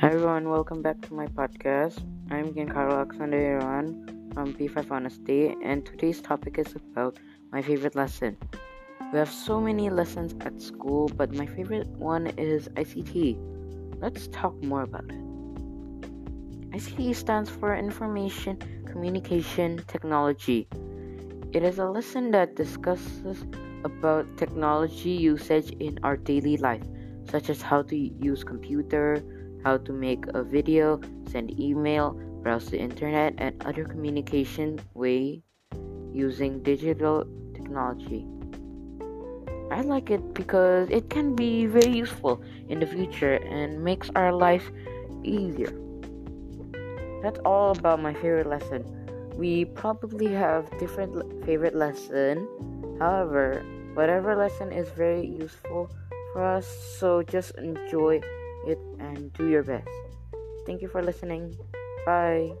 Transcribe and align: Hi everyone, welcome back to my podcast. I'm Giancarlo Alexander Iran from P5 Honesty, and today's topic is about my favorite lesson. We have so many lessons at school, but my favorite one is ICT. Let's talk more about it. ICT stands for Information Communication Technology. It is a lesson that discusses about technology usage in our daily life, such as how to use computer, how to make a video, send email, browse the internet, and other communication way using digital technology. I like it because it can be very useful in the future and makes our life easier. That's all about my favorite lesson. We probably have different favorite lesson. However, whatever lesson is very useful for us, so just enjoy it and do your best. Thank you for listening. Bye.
Hi 0.00 0.12
everyone, 0.12 0.48
welcome 0.48 0.80
back 0.80 1.00
to 1.08 1.12
my 1.12 1.26
podcast. 1.26 1.98
I'm 2.30 2.54
Giancarlo 2.54 2.98
Alexander 2.98 3.58
Iran 3.58 4.30
from 4.32 4.54
P5 4.54 4.92
Honesty, 4.92 5.56
and 5.60 5.84
today's 5.84 6.20
topic 6.20 6.56
is 6.56 6.72
about 6.76 7.18
my 7.50 7.62
favorite 7.62 7.96
lesson. 7.96 8.36
We 9.12 9.18
have 9.18 9.28
so 9.28 9.60
many 9.60 9.90
lessons 9.90 10.36
at 10.42 10.62
school, 10.62 11.10
but 11.16 11.34
my 11.34 11.46
favorite 11.46 11.88
one 11.88 12.28
is 12.38 12.68
ICT. 12.76 13.38
Let's 14.00 14.28
talk 14.28 14.54
more 14.62 14.82
about 14.82 15.06
it. 15.10 15.18
ICT 16.70 17.16
stands 17.16 17.50
for 17.50 17.74
Information 17.74 18.56
Communication 18.86 19.82
Technology. 19.88 20.68
It 21.50 21.64
is 21.64 21.80
a 21.80 21.86
lesson 21.86 22.30
that 22.30 22.54
discusses 22.54 23.44
about 23.82 24.28
technology 24.36 25.10
usage 25.10 25.72
in 25.80 25.98
our 26.04 26.16
daily 26.16 26.56
life, 26.56 26.86
such 27.28 27.50
as 27.50 27.60
how 27.60 27.82
to 27.82 27.96
use 27.96 28.44
computer, 28.44 29.24
how 29.64 29.78
to 29.78 29.92
make 29.92 30.26
a 30.34 30.42
video, 30.42 31.00
send 31.30 31.58
email, 31.58 32.12
browse 32.42 32.70
the 32.70 32.78
internet, 32.78 33.34
and 33.38 33.62
other 33.64 33.84
communication 33.84 34.80
way 34.94 35.42
using 36.12 36.62
digital 36.62 37.26
technology. 37.54 38.26
I 39.70 39.82
like 39.82 40.10
it 40.10 40.34
because 40.34 40.88
it 40.90 41.10
can 41.10 41.34
be 41.34 41.66
very 41.66 41.92
useful 41.92 42.42
in 42.68 42.80
the 42.80 42.86
future 42.86 43.34
and 43.34 43.84
makes 43.84 44.10
our 44.16 44.32
life 44.32 44.70
easier. 45.22 45.72
That's 47.22 47.38
all 47.44 47.72
about 47.72 48.00
my 48.00 48.14
favorite 48.14 48.46
lesson. 48.46 48.84
We 49.36 49.66
probably 49.66 50.32
have 50.32 50.66
different 50.78 51.44
favorite 51.44 51.74
lesson. 51.74 52.48
However, 52.98 53.62
whatever 53.94 54.34
lesson 54.34 54.72
is 54.72 54.88
very 54.90 55.26
useful 55.26 55.90
for 56.32 56.44
us, 56.44 56.66
so 56.98 57.22
just 57.22 57.52
enjoy 57.58 58.20
it 58.68 58.78
and 58.98 59.32
do 59.32 59.48
your 59.48 59.62
best. 59.62 59.88
Thank 60.66 60.82
you 60.82 60.88
for 60.88 61.02
listening. 61.02 61.56
Bye. 62.04 62.52